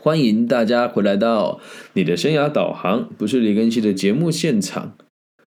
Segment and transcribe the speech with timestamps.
[0.00, 1.60] 欢迎大家回来到
[1.94, 4.96] 你的生涯导航，不是李根熙的节目现场。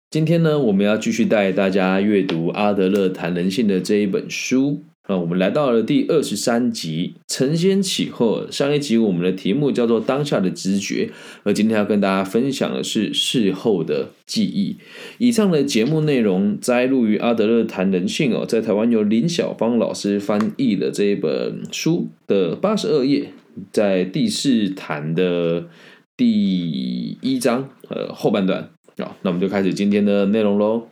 [0.09, 4.83] 今天呢，我们要继续带大家阅读阿德勒谈人性的这一本书。
[5.03, 8.45] 啊，我们来到了第二十三集，承先启后。
[8.51, 11.09] 上一集我们的题目叫做“当下的知觉”，
[11.43, 14.75] 而今天要跟大家分享的是事后的记忆。
[15.17, 23.31] 以上的节目内容摘录于阿德勒谈人性哦，在台湾由林小芳老师翻译的这一本书的八十二页。
[23.71, 25.67] 在第四谈的
[26.15, 30.87] 第一章，呃，后半段啊，那我们就开始今天的内容喽。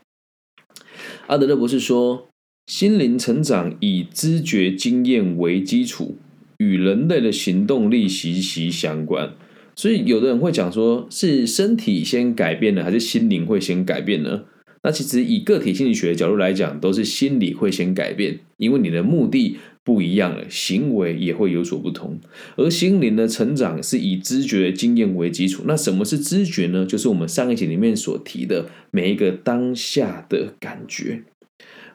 [1.27, 2.27] 阿德勒博士说，
[2.67, 6.17] 心灵成长以知觉经验为基础，
[6.57, 9.33] 与人类的行动力息息相关。
[9.75, 14.43] 所以，有的人会讲说，是身体先改变了，还是心灵会先改变呢？
[14.83, 19.57] 那其实以个体心理学的角度来讲，都是心理会先改变，因为你的目的。
[19.81, 22.19] 不一样了，行为也会有所不同。
[22.57, 25.63] 而心灵的成长是以知觉经验为基础。
[25.65, 26.85] 那什么是知觉呢？
[26.85, 31.23] 就是我们上一集里面所提的每一个当下的感觉。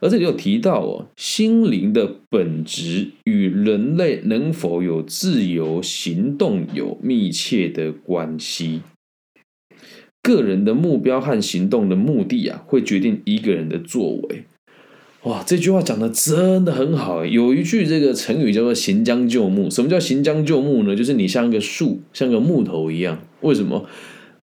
[0.00, 8.80] 而这里有提到哦，心灵的本质与人类能否有自由行动有密切的关系。
[10.24, 14.44] 个人的目标和行动的目的啊，会决定一个人的作为。
[15.24, 17.26] 哇，这句话讲的真的很好。
[17.26, 19.68] 有一句这个成语叫做“行将就木”。
[19.70, 20.96] 什么叫“行将就木”呢？
[20.96, 23.18] 就是你像一个树，像个木头一样。
[23.42, 23.86] 为什么？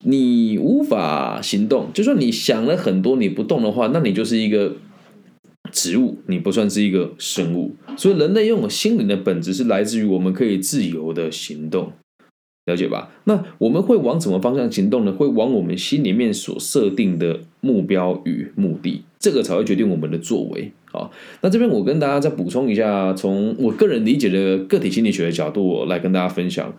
[0.05, 4.77] 你无法行动，就算你想了很多，你不动的话，那你就是一个
[5.71, 7.77] 植物，你不算是一个生物。
[7.97, 11.93] 所以，人类拥有心灵的本质是来自于我们可以自由的行动。
[12.67, 13.11] 了解吧？
[13.25, 15.13] 那我们会往什么方向行动呢？
[15.13, 20.71] 会往我们心里面所设定的目标与目的，这个才会决定我们的作为。
[20.85, 26.73] 好，那这边我跟大家再补充一下，从我个人理解的个体心理学的角度来跟大家分享。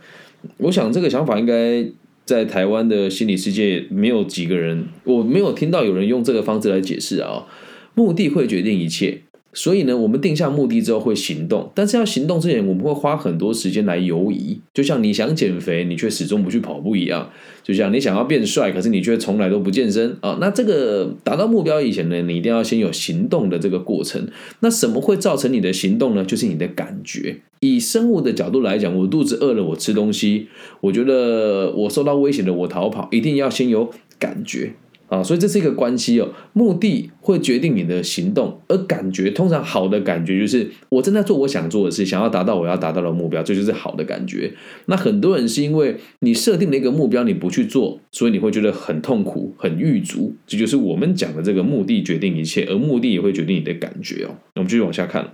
[0.57, 1.85] 我想这个想法应该
[2.25, 7.47] 在台湾的心理世界没有几个人，我没有听到有人用这个方式来解释啊。
[7.95, 9.23] 目的会决定一切。
[9.53, 14.59] 所以呢，我们定下目的之后会行动，但是要行动之前，我们会花很多时间来犹疑。
[14.73, 17.29] 就像你想减肥，你却始终不去跑步一样；
[17.61, 20.37] 就像你想要变帅，可是你却从来都不健身啊。
[20.39, 24.25] 那这个达到目标以前呢，你一定要先有行动的这个过程。
[24.61, 26.23] 那什么会造成你的行动呢？
[26.23, 27.41] 就是你的感觉。
[27.59, 30.47] 以生物的角度来讲，我肚子饿了，我吃东西；
[30.79, 34.73] 我觉得我受到威胁了，我逃跑，一定要先有感觉。
[35.11, 44.53] 啊，所以这是一个关系哦，目的会决定你的行动，而感觉通常好的感觉就是我正在做我想做的事，想要达到我要达到的目标，这就是好的感觉。
[44.85, 50.33] 那很多人是因为你设定了一个目标，你不去做，所以你会觉得很痛苦、很欲足。
[50.47, 54.37] 这就是我们讲的这个目的决定一切，而目的也会决定你的感觉哦。
[54.55, 55.33] 我们继续往下看。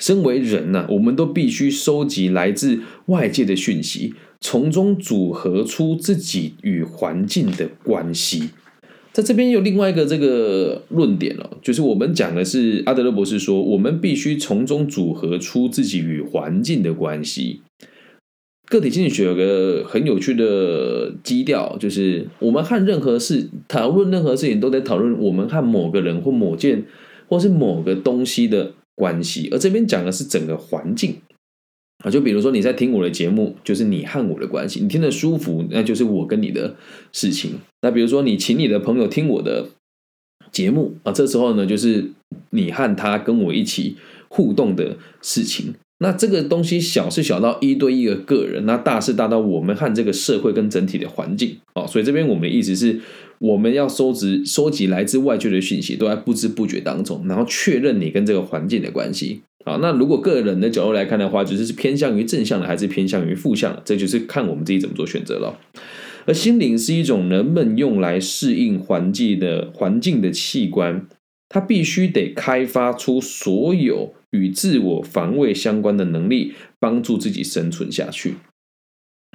[0.00, 4.14] 身为人呢，我们都必须收集来自外界的讯息。
[4.42, 8.50] 从中组合出自己与环境的关系，
[9.12, 17.62] 在这边有另外一个这个论点了，就是我们讲的是阿德勒博士说，我们必须从中组合出自己与环境的关系。
[18.68, 26.84] 个体心理学有个很有趣的基调，就是我们和任何事讨论任何事情，都得讨论我们和某个人或某件
[27.28, 31.16] 或是某个东西的关系，而这边讲的是整个环境。
[32.02, 36.74] 啊，就比如说你在听我的节目，就是你和我的关系，你听得舒服，那就是我跟你的
[37.12, 37.52] 事情。
[37.80, 39.68] 那比如说你请你的朋友听我的
[40.50, 42.10] 节目啊，这时候呢，就是
[42.50, 43.96] 你和他跟我一起
[44.28, 45.74] 互动的事情。
[45.98, 51.86] 那这个东西小是小到一对一的个人，那大是大到我们和这个社会跟整体的环境哦。
[51.86, 53.00] 所以这边我们的意思是，
[53.38, 59.42] 我们要收集收集来自外界的讯息，都在不知不觉当中，然后确认你跟这个环境的关系。
[59.64, 63.82] 好，那如果个人的角度来看的话，就是是偏向于正向的，还是偏向于负向的？
[63.84, 65.58] 这就是看我们自己怎么做选择了。
[66.26, 71.06] 而心灵是一种人们用来适应环境的环境的器官，
[71.48, 78.34] 它必须得开发出所有与自我防卫相关的能力，帮助自己生存下去。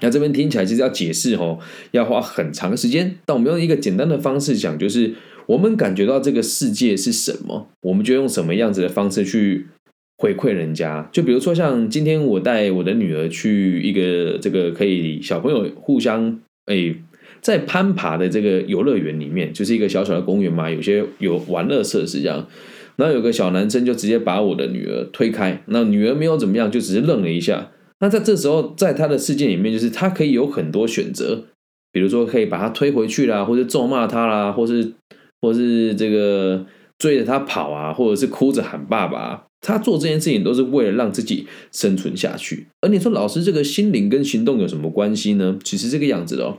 [0.02, 1.60] 那这边听起来其实要解释哦，
[1.92, 3.18] 要花很长时间。
[3.26, 5.16] 但我们用一个简单的方式讲，就是
[5.48, 9.68] 我们感觉到这个世界是什么，我们就用什么样子的方式去。
[10.18, 16.96] 回馈人家，就比如说像今天我带我的女儿去一个这个可以小朋友互相诶
[17.42, 22.48] 在攀爬的这个游乐园里面，就是一个小小的公园嘛，有些有玩乐设施这样。
[22.96, 27.70] 然后有个小男生就直接把我的女儿推开，那女儿没有怎么样，就只是愣了一下。
[28.00, 31.44] 那在这时候，在他的世界里面，就是他可以有很多选择，
[31.92, 34.94] 比如说可以把他推回去啦，或者咒骂他啦，或是
[35.42, 36.66] 或是这个
[36.98, 39.47] 追着他跑啊，或者是哭着喊爸爸。
[39.62, 42.68] 他做这件事情都是为了让自己生存下去。
[42.82, 45.58] 而你说老师这个心灵跟行动有什么关系呢？
[45.64, 46.58] 其实这个样子的哦，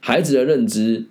[0.00, 1.06] 孩子的认知。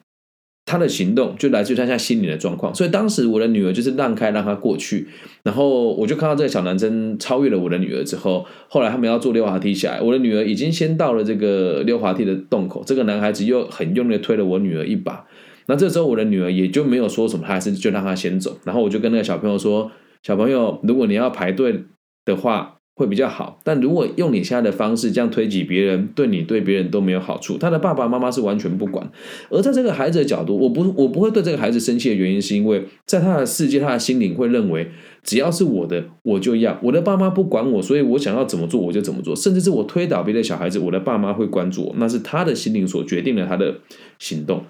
[0.66, 5.06] 他的行动就来自于他现在心理的状况，所以当时我的女儿就是让开让他过去，
[5.44, 15.26] 然后我就看到这个小男生超越了我的女儿之后，后来他们要坐溜滑梯下来，我的女儿已经先到了这个溜滑梯的洞口，这个男孩子又很用力推了我女儿一把，
[15.66, 19.92] 那这时候我的女儿也就没有说什么，还是就让他先走，然后我就跟那个小朋友说
[20.24, 21.84] ：“小朋友，如果你要排队
[22.26, 27.58] 的话。”会比较好，但如果用你现在的方式这样推挤别人，对你对别人都没有好处。
[27.58, 29.12] 他的爸爸妈妈是完全不管，
[29.50, 34.92] 而在这个孩子的角度，我不我不会对这个孩子生气的原因，是因为在他的世界，他的心灵会认为，
[35.24, 43.78] 只要是我的，我就要我的爸妈不管我，所以我想要怎么做我就怎么做，甚至是我推倒别的小孩子，我的爸妈会关注我，那是他的心灵所决定了他的
[44.20, 44.64] 行动。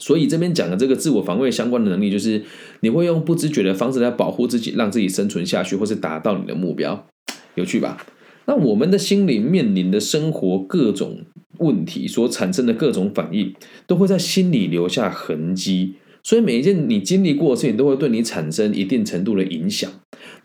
[0.00, 2.42] 所以这边讲的这个自我防卫相关的能力，就是
[2.80, 7.06] 你会用不知觉的方式来保护自己，让自己生存下去，或是达到你的目标。
[7.54, 8.04] 有趣吧？
[8.46, 11.20] 那我们的心灵面临的生活各种
[11.58, 13.54] 问题所产生的各种反应，
[13.86, 15.94] 都会在心里留下痕迹。
[16.22, 19.90] 所以每一件你经历过的事情，都会对你产生一定程度的影响。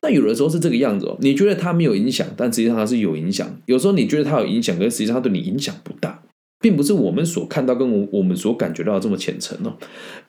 [0.02, 3.60] 那有的时候是这个样子哦，你觉得它没有影响，但实际上它是有影响。
[3.66, 6.22] 有时候你觉得它有影响，可实际上它对你影响不大。
[6.66, 9.78] 并不是我们所看到跟我我们所感觉到这么浅层哦，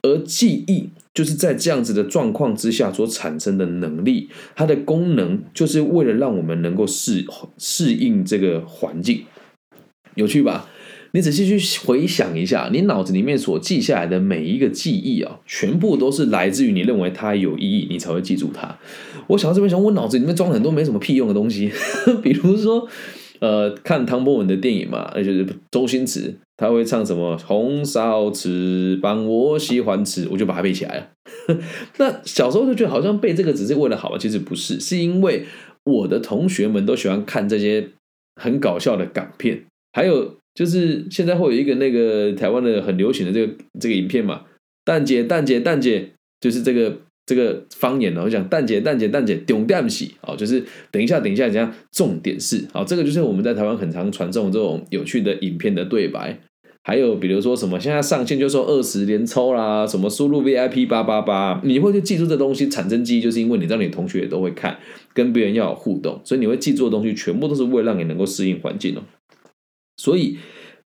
[0.03, 7.25] 而记忆就是在这样子的状况之下所产生的能力，它的功能就是为了让我们能够适
[7.57, 9.23] 适应这个环境，
[10.17, 10.69] 有趣吧？
[11.13, 18.77] 你仔细去回想一下，你脑子里面所记下来的每一个记忆啊，全部都是来自于你认为它有意义，你才会记住它。
[19.29, 21.73] 我想到这边想，我脑子里面装了很多没什么屁用的东西，
[22.23, 22.87] 比如说。
[23.41, 31.09] 呃，看汤博文的电影嘛，那就是周星驰，他会唱什么“红烧翅膀我喜欢吃”，我就把它背起来了。
[31.99, 35.45] 那小时候就觉得好像背这个只是为了好，其实不是，是因为
[35.85, 37.89] 我的同学们都喜欢看这些
[38.41, 44.43] 很搞笑的港片，还有就是现在会有一个那个台湾的很流行的这个这个影片嘛
[44.85, 46.99] ，“蛋姐蛋姐蛋姐”，就是这个。
[47.27, 56.39] 这个方言呢，我讲蛋姐蛋姐蛋姐重点是哦，就是等一下等一下怎样，重点是哦，这个就是我们在台湾很常传送这种有趣的影片的对白，
[56.85, 64.79] 还有比如说什么现在上线就说二十连抽啦，什么输入 VIP 八八八，你会去记住这东西产生记忆，就是因为你知道你同学也都会看，
[65.13, 69.03] 跟别人要有互动，所以你会记住的东西全部都是为了让你能够适应环境哦，
[69.97, 70.39] 所以。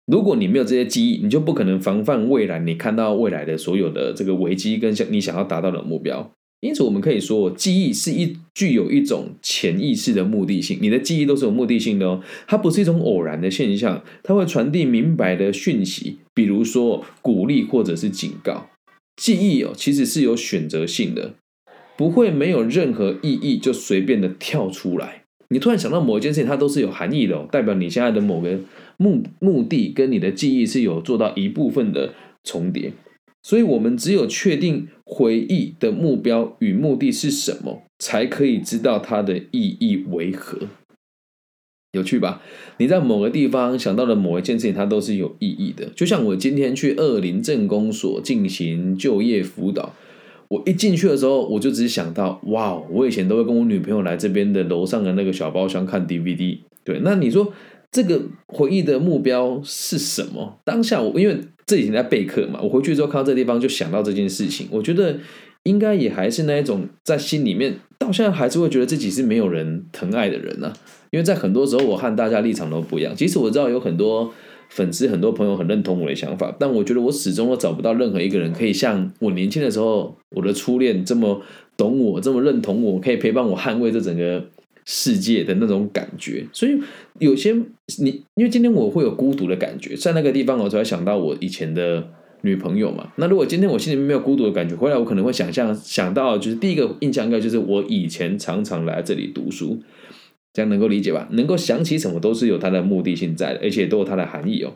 [0.07, 2.61] 如果你没有这些记忆，你就不可能防范未来。
[2.61, 6.31] 你看到未来的所有的这个危机跟想你想要达到的目标，
[6.61, 10.79] 因此我们可以说，记忆是一具有一种潜意识的目的性。
[10.81, 18.71] 你的记忆都是有目的性的哦，它不是一种偶然的现象，它会传递明白的讯息，比如说鼓励或者是警告。
[19.17, 21.35] 记忆哦，其实是有选择性的，
[21.97, 25.25] 不会没有任何意义就随便的跳出来。
[25.49, 28.57] 你突然想到某一件事情，它都是有含义的，哦代表你现在的某个。
[28.97, 32.93] 目目的跟你的记忆是有做到一部分的重叠，
[33.43, 40.59] 所以我们只有确定回忆的目标与目的是什么，才可以知道它的意义为何。
[41.93, 42.43] 有趣吧？
[42.79, 45.87] 你在某个地方想到的某一件事情，它都是有意义的。
[45.95, 49.95] 就像我今天去二林镇公所进行就业辅导，
[50.49, 56.59] 我一进去的时候，我就只想到，哇，我以前都会跟我女朋友来这边的楼上的那个小包厢看 DVD。
[56.85, 57.53] 对，那你说？
[57.97, 60.59] 这个回忆的目标是什么？
[60.65, 61.35] 当下我因为
[61.65, 64.69] 这几天在备课嘛，我回去之后看到这地方就想到这件事情。
[64.71, 65.17] 我觉得
[65.63, 70.71] 应该也还是那一种在心里面到现在还是会觉得自己是没有人疼爱的人呢。
[71.11, 73.17] 因为在很多时候我和大家立场都不一样。
[73.17, 74.31] 即使我知道有很多
[74.69, 81.41] 粉丝、很多朋友很认同我的想法，但我觉得我始终都找不到任何一个人可以像我年轻的时候我的初恋这么
[81.79, 84.45] 懂我、这么认同我，可以陪伴我捍卫这整个。
[84.87, 86.79] 世界的那种感觉，所以
[87.19, 87.53] 有些
[87.99, 92.09] 你，因为今天我会有孤独的感觉，在那个地方我才会想到我以前的
[92.43, 93.13] 女朋友嘛。
[93.17, 99.81] 那如果今天我心里面没有孤独的感觉，回来我可能会想象想到，就是第一个印象应该就是我以前常常来这里读书，
[100.53, 101.29] 这样能够理解吧？
[101.33, 104.73] 能够想起什么都是有它的目的性在的，而且都有它的含义哦。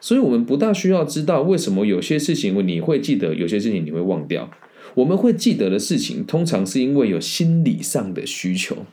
[0.00, 4.50] 所以我们不大需要知道为什么有些事情你会记得，有些事情你会忘掉。
[4.94, 8.86] 我们会记得的事情，通常是因为有心理上的需求。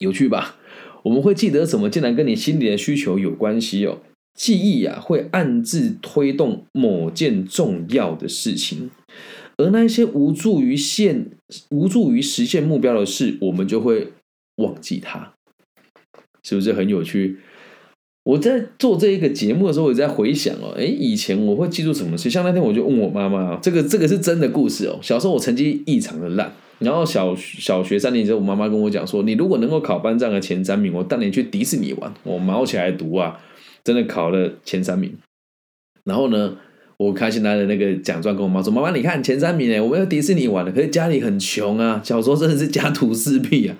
[0.00, 0.56] 有趣吧？
[1.04, 1.88] 我们会记得什么？
[1.88, 4.00] 竟然跟你心里的需求有关系哦。
[4.34, 8.90] 记忆啊，会暗自推动某件重要的事情，
[9.58, 11.26] 而那些无助于现、
[11.70, 14.12] 无助于实现目标的事，我们就会
[14.56, 15.32] 忘记它。
[16.42, 17.38] 是不是很有趣？
[18.24, 22.30] 我在做这一个节目的时候，我在回想哦，哎，以前我会记住什么事？
[22.30, 24.98] 像那天我就问我妈妈，这个这个是真的故事哦。
[25.02, 26.54] 小时候我成绩异常的烂。
[26.80, 32.12] 然后小小学三年级，我妈妈跟我讲说，你如果能够考班上的前三名，我带你去迪士尼玩。
[32.24, 33.38] 我毛起来读啊，
[33.84, 35.14] 真的考了前三名。
[36.04, 36.56] 然后呢，
[36.96, 40.72] 我开心拿着那个奖状跟我妈说：“妈妈，你看前三名哎，我们要迪士尼玩了。
[40.72, 43.76] 可是家里很穷啊，小时候真的是家徒四壁啊。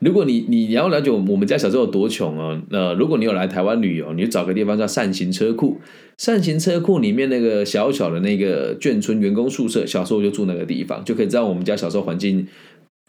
[0.00, 5.78] 如果你你你要了解我们家小时候有多穷哦，那如果你有来台湾旅游，你就找个地方叫善行车库。
[6.18, 12.46] 善行车库里面那个小小的那个眷村员工宿舍，小时候就住那个地方，就可以知道我们家小时候环境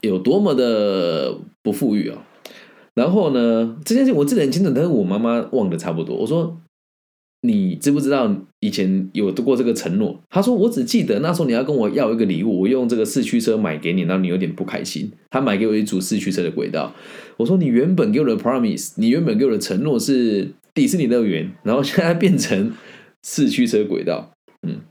[0.01, 2.17] 有多么的不富裕哦。
[2.93, 6.15] 然后呢，这件事我记得很清楚，但是我妈妈忘的差不多。
[6.15, 6.57] 我说。
[7.47, 10.19] 你知不知道以前有过这个承诺？
[10.29, 15.11] 他说：“我只记得那时候你要跟我要一个礼物，我用这个四驱车买给你，然后你有点不开心。
[15.29, 16.93] 他买给我一组四驱车的轨道。
[17.37, 22.73] 我说：你原本给我的 promise，你原本给我的承诺是迪士尼乐园，然后现在变成
[23.23, 24.31] 四驱车轨道。
[24.67, 24.81] 嗯，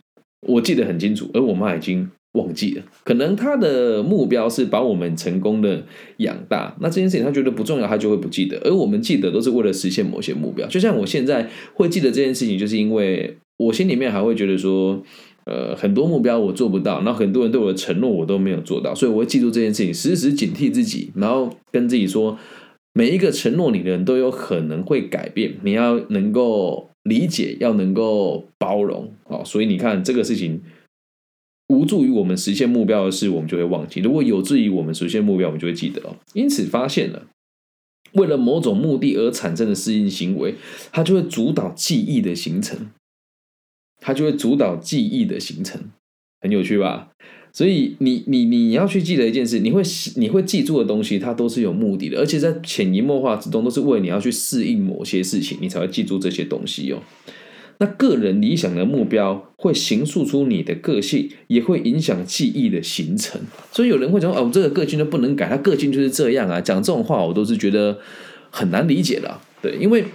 [0.49, 5.85] 我记得很清楚，而我妈已经。”忘记了，可能他的目标是把我们成功的
[6.17, 8.59] 养大，那这件事情他觉得不重要，他就会不记得。
[8.65, 10.67] 而我们记得都是为了实现某些目标。
[10.67, 15.01] 就像我现在会记得这件事情，就是因为我心里面还会觉得说，
[15.45, 22.37] 呃，很多目标我做不到，那很多人对我的承诺我都没有做到，所以我会记住这件事情，时时警惕自己，然后跟自己说，
[22.95, 29.45] 每一个承诺你的人都有可能会改变，你要能够理解，要能够包容啊。
[29.45, 30.61] 所以你看这个事情。
[31.69, 36.17] 无助于我们实现目标的事，我们就会忘记；如果有助于我们实现目标，我们就会记得哦。
[36.35, 37.27] 因此，发现了
[38.13, 40.55] 为了某种目的而产生的适应行为，
[40.93, 42.91] 它就会主导记忆的形成，
[44.01, 45.81] 它就会主导记忆的形成，
[46.41, 47.11] 很有趣吧？
[47.53, 49.81] 所以，你你你要去记得一件事，你会
[50.17, 57.01] 你会记住的东西，它都是有目的的，而且在潜移默化之中，都是为你要去适应某些事情，你才会记住这些东西哦。
[57.85, 63.39] 那个人理想的目标会形塑出你的个性，也会影响记忆的形成。
[63.71, 67.99] 所以有人会讲：“哦，这个个性就不能改，他个性就是这样啊。”讲这种话，我都是觉得
[68.49, 69.39] 很难理解的。
[69.61, 70.07] 对，因为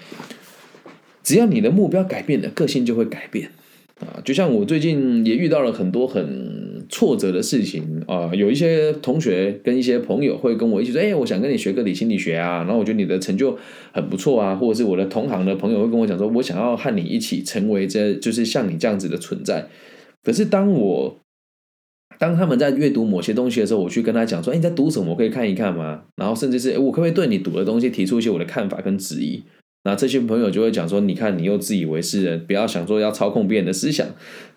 [1.21, 3.51] 只要你的目标改变了，个性就会改变
[3.99, 4.21] 啊。
[4.23, 6.69] 就像我最近也遇到了很多很。
[6.91, 13.55] 挫折的事情啊，有一些同学跟一些朋友会跟我一起说：“哎，我想跟你学个理心理学啊。”然后我觉得你的成就
[13.91, 19.67] 很不错啊，或者是我的同行的朋友会跟我讲说：“我想要和你一起成为这就是像你这样子的存在。”
[20.25, 21.15] 可是当我
[22.17, 25.11] 当他们在阅读某些东西的时候，我去跟他讲说：“哎，你在读什么？
[25.11, 29.43] 我可以看一看吗？”然后甚至是我可不可以对你读的东西提出一些我的看法跟质疑？
[29.83, 34.05] 那这些朋友就会讲说：“你看，你又自以为是，不要想说要操控别人的思想，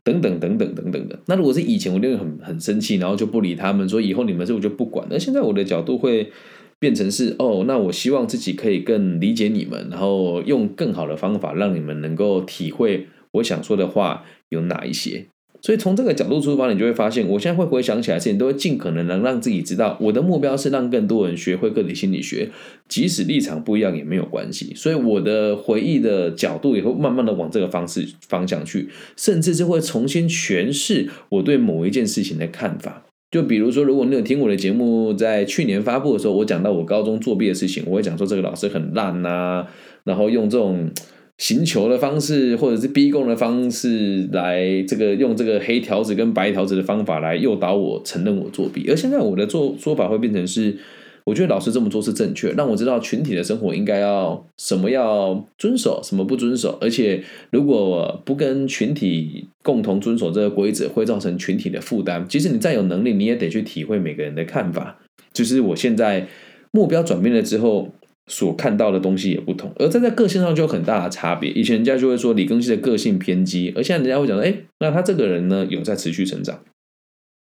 [0.02, 5.07] 等等等等等等的。”那如果是以前，我就会很很生气，然后就不理他们，说以后你们这我就不管。
[5.09, 6.33] 那现在我的角度会
[6.81, 15.26] 变成是：哦，那我希望自己可以更理解你们，然后用更好的方法让你们能够体会我想说的话有哪一些。
[15.62, 22.50] 所以从这个角度出发，你就会发现，我现在会回想起来事情，都会尽可能能让自己知道，我的目标是让更多人学会个体心理学，
[22.88, 24.75] 即使立场不一样也没有关系。
[24.75, 33.04] 所以我的回忆的角度也会慢慢的往这个方式方向去，甚至是会重新诠释我对某一件事情的看法。
[33.31, 39.64] 就比如说，如果你有听我的节目，在去年发布的时候，我讲到我高中作弊的事情，我会讲说这个老师很烂呐，
[40.02, 40.90] 然后用这种。
[41.39, 48.89] 行求的方式，或者是逼供的方式，来这个用这个黑条子跟白条子的方法来诱导我承认我作弊。
[48.89, 50.77] 而现在我的做说法会变成是，
[51.25, 56.79] 我觉得老师这么做是正确，让我知道群体的生活应该要什么要遵守，什么不遵守。
[56.81, 62.25] 而且如果不跟群体共同遵守这个规则，会造成群体的负担。
[62.29, 65.01] 即使你再有能力，你也得去体会每个人的看法。
[65.33, 66.29] 就是我现在
[66.71, 67.89] 目标转变了之后。
[68.33, 71.51] 所看到的东西也不同，而在在个性上就有很大的差别。
[71.51, 76.65] 以前人家就会说李庚希的个性偏激，而现在人家会讲说，哎，那他这个人呢有在持续成长，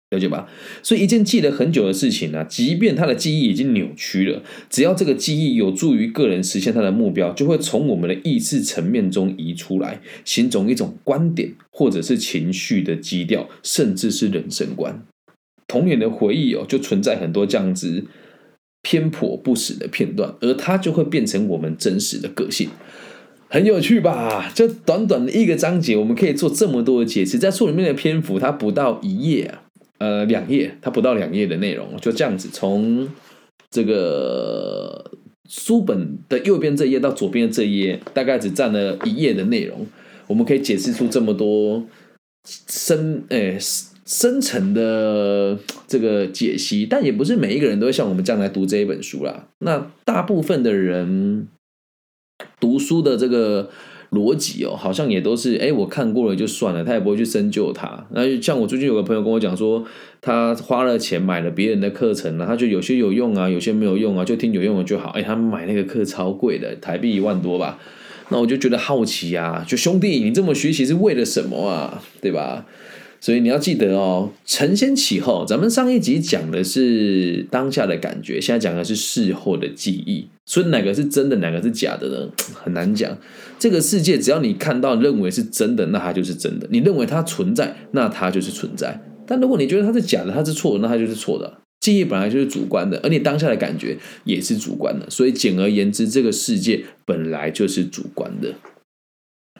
[0.09, 0.49] 了解吧？
[0.81, 15.05] 所以一件记得很久的事情呢，即便他的记忆已经扭曲了，只要这个记忆有助于个人实现他的目标，就会从我们的意识层面中移出来，形成一种观点或者是情绪的基调，甚至是人生观。
[15.67, 18.05] 童年的回忆哦，就存在很多这样子。
[18.81, 22.69] 偏颇不实的片段，而它就会变成我们真实的个性，
[23.49, 24.49] 很有趣吧？
[24.55, 27.37] 就短短的一个章节，我们可以做这么多的解释。
[27.37, 29.63] 在书里面的篇幅，它不到一页啊，
[29.97, 33.09] 呃，两页，它不到两页的内容，就这样子，从
[33.69, 35.11] 这个
[35.49, 39.85] 书本的右边这页到左边的这页，大概只占了一页的内容，
[40.27, 41.83] 我们可以解释出这么多
[42.47, 43.57] 深诶。
[44.09, 49.49] 深层的这个解析，但也不是每一个人都会像我们这样来读这一本书啦。
[49.59, 51.47] 那大部分的人
[52.59, 53.69] 读书的这个
[54.09, 58.07] 逻辑哦，好像也都是哎，我看过了就算了，他也不会去深究它。
[58.09, 59.85] 那就像我最近有个朋友跟我讲说，
[60.21, 65.09] 他花了钱买了别人的课程呢，他就有些有用啊，有些没有用啊，就听有用的就好。
[65.11, 67.77] 哎，他买那个课超贵的，台币一万多吧。
[68.29, 72.01] 那我就觉得好奇啊，就兄弟，你这么学习是为了什么啊？
[72.19, 72.65] 对吧？
[73.21, 75.45] 所以你要记得哦，承先启后。
[75.45, 80.27] 咱们上一集讲的是当下的感觉，现在讲的是事后的记忆。
[80.45, 82.31] 所以哪个是真的，哪个是假的呢？
[82.55, 83.17] 很难讲。
[83.59, 88.99] 这个世界只要你看到认为是真的，那它就是真的；你认为它存在，那它就是存在。
[89.27, 91.57] 但如果你觉得它是假的，它是错的，那它就是错的。
[91.81, 95.09] 记忆本来就是主观的，而你当下的感觉也是主观的。
[95.09, 98.53] 所以简而言之，这个世界本来就是主观的，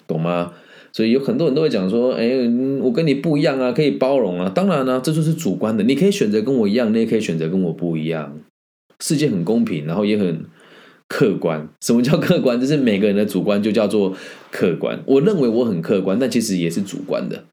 [0.08, 0.54] 懂吗？
[0.92, 2.32] 所以有很多人都会讲说：“哎，
[2.82, 5.84] 我跟你不一样啊，可以包容啊。”当然呢，这就是主观的。
[5.84, 8.40] 你可以选择跟我一样，你也可以选择跟我不一样。
[9.00, 10.44] 世界很公平，然后也很
[11.08, 11.70] 客观。
[11.82, 12.60] 什么叫客观？
[12.60, 14.16] 就是每个人的主观就叫做
[14.52, 15.00] 客观。
[15.06, 17.46] 我认为我很客观，但其实也是主观的，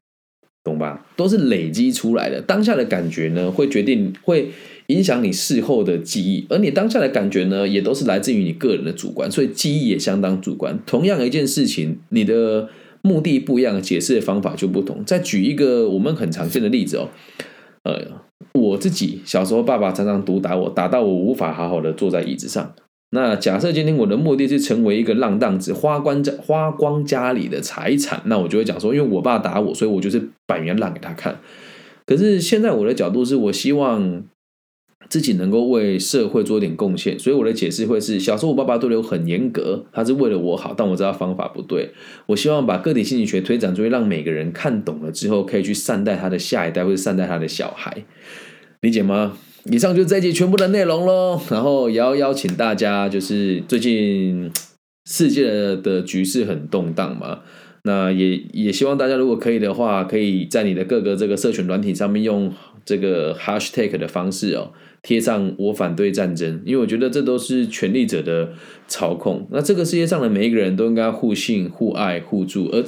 [0.63, 1.05] 懂吧？
[1.15, 2.41] 都是累积出来的。
[2.41, 4.49] 当下的感觉呢，会决定会
[4.87, 10.79] 影响你事后的记忆，而你当下的感觉呢，也都是来自于你个人的主观，所以记忆也相当主观。
[10.85, 12.67] 同样一件事情，你的。
[13.01, 15.03] 目的不一样，解释的方法就不同。
[15.05, 17.09] 再举一个我们很常见的例子哦，
[17.83, 18.01] 呃，
[18.53, 22.73] 我自己小时候，爸爸常常毒打我，打到我无法好好的坐在椅子上。
[23.11, 31.39] 那假设今天我的目的是成为一个浪荡子，花光家花光家里的财产，那我就会讲说，因为我爸打我，所以我就是摆明浪给他看。
[32.05, 34.23] 可是现在我的角度是我希望。
[35.09, 41.91] 自己能够为社会做点贡献，所以我的解释会是：小时候我爸爸对我很严格，他是为了我好，但我知道方法不对。
[42.25, 48.03] 我希望把个体心理学推展出去，让每个人看懂了之后，可以去善待他的下一代，或者善待他的小孩，
[48.81, 49.37] 理解吗？
[49.71, 51.41] 以上就是这一集全部的内容喽。
[51.49, 54.51] 然后也要邀请大家，就是最近
[55.05, 55.45] 世界
[55.77, 57.39] 的局势很动荡嘛，
[57.83, 62.53] 那也也希望大家如果可以的话，可以在你的各个这个社群软体上面用
[62.85, 64.71] 这个 hashtag 的方式哦。
[65.03, 68.49] 贴上我反对战争，因为我觉得这都是权力者的
[68.87, 69.47] 操控。
[69.51, 72.83] 那这个世界上的每一个人都应该互信、互爱、互助，而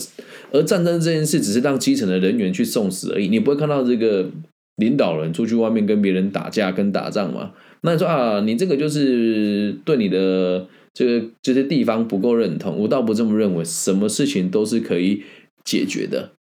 [0.52, 3.28] 而战争这件事只是让基层的人员去送死而已。
[3.28, 4.30] 你不会看到这个
[4.78, 7.52] 领导人出去外面跟别人打架、跟打仗吗？
[7.82, 12.78] 那你说啊，你这个就是对你的这个这些地方不够认同。
[12.78, 15.24] 我倒不这么认为，什么事情都是可以
[15.64, 16.32] 解决的。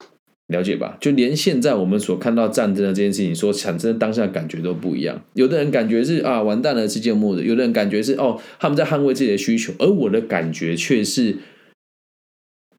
[0.49, 0.97] 了解吧？
[0.99, 5.23] 就连现在我们所看到战争的这件事情，所产生的当下感觉都不一样。
[5.35, 9.75] 有的人感觉是啊，完蛋了，世界末日；有的人感觉是哦，他们在捍卫自己的需求。
[9.79, 11.37] 而我的感觉却是，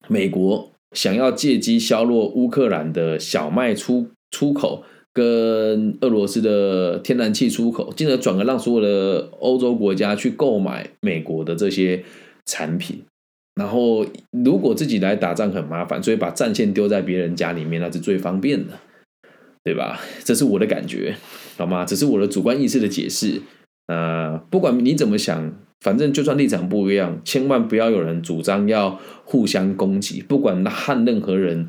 [0.07, 12.03] 美国想要借机削弱乌克兰的小麦出出口，跟俄罗斯的天然气出口，进而转而让所有的欧洲国家去购买美国的这些
[12.47, 13.03] 产品。
[13.59, 18.73] 然后，如果自己来打仗很麻烦，所以把战线丢在别人家里面，那是最方便的，
[19.65, 19.99] 对吧？
[20.23, 21.17] 这是我的感觉，
[21.57, 21.83] 好吗？
[21.83, 23.41] 只是我的主观意识的解释。
[23.87, 31.67] 啊，不管你怎么想，反正就算立场不一样，千万不要有人主张要互相攻击，不管和任何人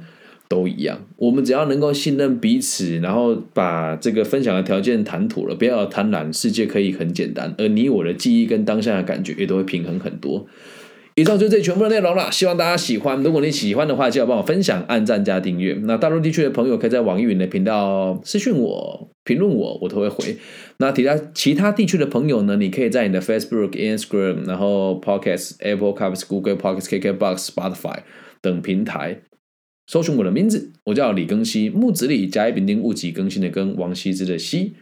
[0.48, 1.00] 都一样。
[1.16, 10.46] 我们只要能够信任彼此，然后把这个分享的条件谈妥了，不要贪婪，世界可以很简单，而你我的记忆跟当下的感觉也都会平衡很多。
[11.20, 13.22] 以上就是这全部的内容了，希望大家喜欢。
[13.22, 15.74] 如果你喜欢的话，记得帮我分享、按赞加订阅。
[15.82, 20.36] 那大陆地区的朋友可以在网易云的频道私讯我、评论我，我都会回。
[20.78, 27.98] 那其他其他地区的朋友呢，你可以在你的 Facebook、Instagram、然后 Podcast、Apple c a s Google Podcast、KKBox、Spotify
[28.40, 29.20] 等平台
[29.86, 34.74] 搜寻我的名字，我叫李更新，木子李，甲乙丙丁戊己更新的更，王羲之的羲。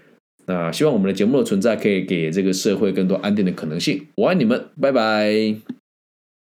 [0.47, 4.07] 那希望我们的节目的存在可以给这个社会更多安定的可能性。
[4.17, 5.88] 我爱你们，拜拜。